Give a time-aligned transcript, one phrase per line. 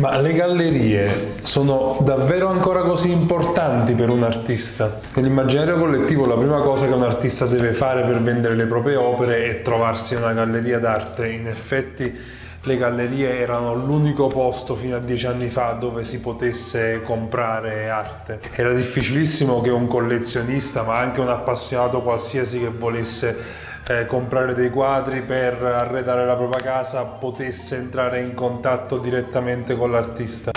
[0.00, 4.98] Ma le gallerie sono davvero ancora così importanti per un artista?
[5.16, 9.44] Nell'immaginario collettivo la prima cosa che un artista deve fare per vendere le proprie opere
[9.44, 11.28] è trovarsi una galleria d'arte.
[11.28, 12.18] In effetti
[12.62, 18.40] le gallerie erano l'unico posto fino a dieci anni fa dove si potesse comprare arte.
[18.54, 24.70] Era difficilissimo che un collezionista, ma anche un appassionato qualsiasi che volesse eh, comprare dei
[24.70, 30.52] quadri per arredare la propria casa potesse entrare in contatto direttamente con l'artista.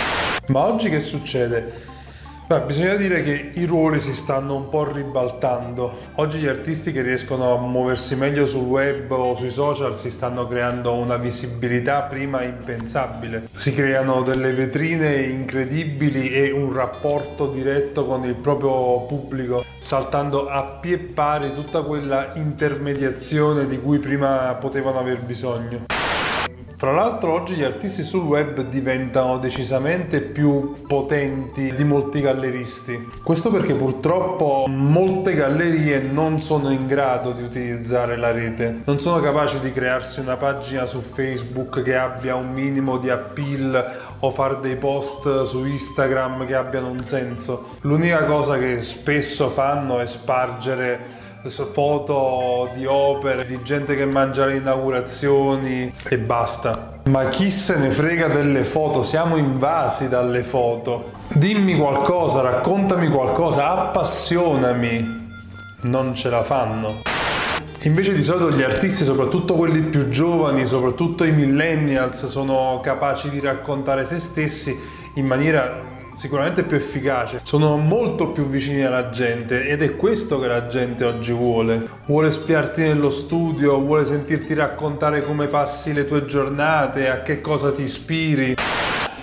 [0.48, 1.91] Ma oggi che succede?
[2.45, 5.97] Beh, bisogna dire che i ruoli si stanno un po' ribaltando.
[6.15, 10.45] Oggi gli artisti che riescono a muoversi meglio sul web o sui social si stanno
[10.45, 13.47] creando una visibilità prima impensabile.
[13.53, 20.63] Si creano delle vetrine incredibili e un rapporto diretto con il proprio pubblico, saltando a
[20.81, 26.02] pie pari tutta quella intermediazione di cui prima potevano aver bisogno.
[26.84, 33.09] Fra l'altro oggi gli artisti sul web diventano decisamente più potenti di molti galleristi.
[33.23, 39.22] Questo perché purtroppo molte gallerie non sono in grado di utilizzare la rete, non sono
[39.22, 44.59] capaci di crearsi una pagina su Facebook che abbia un minimo di appeal o fare
[44.59, 47.78] dei post su Instagram che abbiano un senso.
[47.84, 54.55] L'unica cosa che spesso fanno è spargere foto di opere, di gente che mangia le
[54.55, 57.00] inaugurazioni e basta.
[57.05, 59.03] Ma chi se ne frega delle foto?
[59.03, 61.11] Siamo invasi dalle foto.
[61.33, 65.22] Dimmi qualcosa, raccontami qualcosa, appassionami.
[65.81, 67.02] Non ce la fanno.
[67.83, 73.41] Invece di solito gli artisti, soprattutto quelli più giovani, soprattutto i millennials, sono capaci di
[73.41, 74.80] raccontare se stessi
[75.16, 80.47] in maniera sicuramente più efficace, sono molto più vicini alla gente ed è questo che
[80.47, 81.88] la gente oggi vuole.
[82.06, 87.72] Vuole spiarti nello studio, vuole sentirti raccontare come passi le tue giornate, a che cosa
[87.72, 88.56] ti ispiri.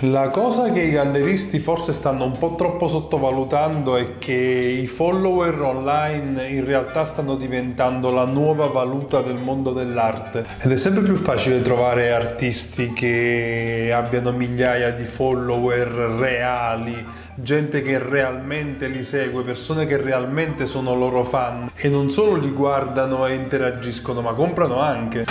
[0.05, 5.61] La cosa che i galleristi forse stanno un po' troppo sottovalutando è che i follower
[5.61, 11.15] online in realtà stanno diventando la nuova valuta del mondo dell'arte ed è sempre più
[11.15, 19.85] facile trovare artisti che abbiano migliaia di follower reali gente che realmente li segue, persone
[19.85, 25.25] che realmente sono loro fan e non solo li guardano e interagiscono ma comprano anche.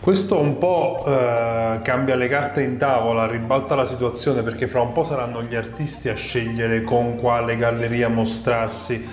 [0.00, 4.92] Questo un po' eh, cambia le carte in tavola, ribalta la situazione perché fra un
[4.92, 9.06] po' saranno gli artisti a scegliere con quale galleria mostrarsi,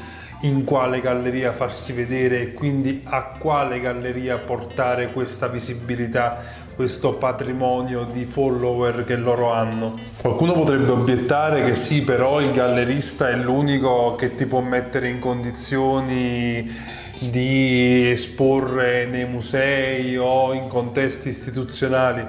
[0.44, 6.42] in quale galleria farsi vedere e quindi a quale galleria portare questa visibilità,
[6.74, 9.94] questo patrimonio di follower che loro hanno.
[10.22, 15.20] Qualcuno potrebbe obiettare che sì, però il gallerista è l'unico che ti può mettere in
[15.20, 22.26] condizioni di esporre nei musei o in contesti istituzionali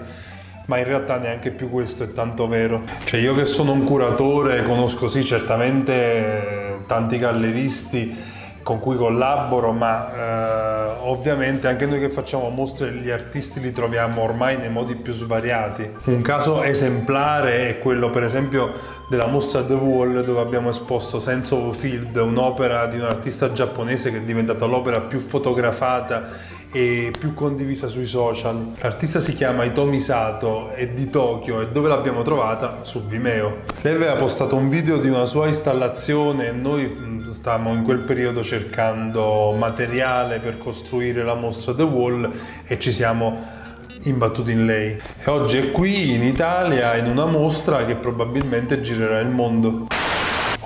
[0.68, 2.82] ma in realtà neanche più questo è tanto vero.
[3.04, 8.16] Cioè io che sono un curatore conosco sì certamente tanti galleristi
[8.62, 14.22] con cui collaboro, ma eh, ovviamente anche noi che facciamo mostre gli artisti li troviamo
[14.22, 15.88] ormai nei modi più svariati.
[16.04, 18.72] Un caso esemplare è quello per esempio
[19.08, 24.10] della mostra The Wall dove abbiamo esposto Sense of Field, un'opera di un artista giapponese
[24.10, 28.72] che è diventata l'opera più fotografata e più condivisa sui social.
[28.80, 32.80] L'artista si chiama Itomi Sato, è di Tokyo e dove l'abbiamo trovata?
[32.82, 33.62] Su Vimeo.
[33.82, 38.00] Lei aveva postato un video di una sua installazione e noi mm, stavamo in quel
[38.00, 42.30] periodo cercando materiale per costruire la mostra The Wall
[42.66, 43.56] e ci siamo
[44.02, 44.92] imbattuti in lei.
[44.92, 49.86] E oggi è qui in Italia in una mostra che probabilmente girerà il mondo.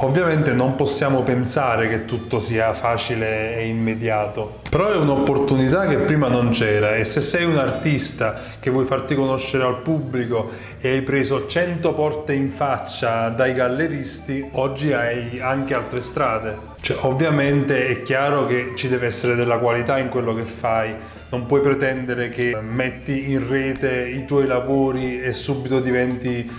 [0.04, 6.26] Ovviamente non possiamo pensare che tutto sia facile e immediato, però è un'opportunità che prima
[6.26, 11.02] non c'era e se sei un artista che vuoi farti conoscere al pubblico e hai
[11.02, 16.58] preso 100 porte in faccia dai galleristi, oggi hai anche altre strade.
[16.80, 20.96] Cioè, ovviamente è chiaro che ci deve essere della qualità in quello che fai,
[21.30, 26.50] non puoi pretendere che metti in rete i tuoi lavori e subito diventi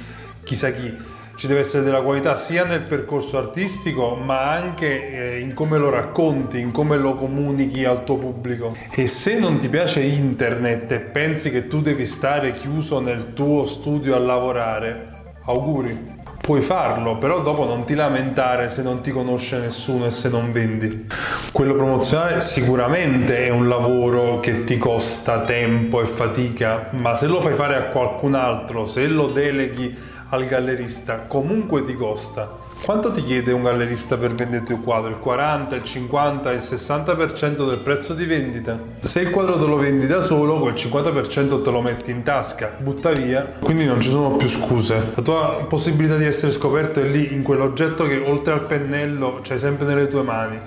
[0.43, 5.53] chissà chi ci deve essere della qualità sia nel percorso artistico ma anche eh, in
[5.53, 8.75] come lo racconti, in come lo comunichi al tuo pubblico.
[8.91, 13.65] E se non ti piace internet e pensi che tu devi stare chiuso nel tuo
[13.65, 16.21] studio a lavorare, auguri.
[16.43, 20.51] Puoi farlo, però dopo non ti lamentare se non ti conosce nessuno e se non
[20.51, 21.07] vendi.
[21.53, 27.39] Quello promozionale sicuramente è un lavoro che ti costa tempo e fatica, ma se lo
[27.39, 32.61] fai fare a qualcun altro, se lo deleghi al gallerista comunque ti costa.
[32.83, 35.11] Quanto ti chiede un gallerista per vendere il tuo quadro?
[35.11, 38.77] Il 40, il 50, il 60% del prezzo di vendita?
[38.99, 42.73] Se il quadro te lo vendi da solo, quel 50% te lo metti in tasca,
[42.77, 45.11] butta via, quindi non ci sono più scuse.
[45.15, 49.59] La tua possibilità di essere scoperto è lì, in quell'oggetto che oltre al pennello c'hai
[49.59, 50.59] sempre nelle tue mani.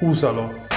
[0.00, 0.71] Usalo.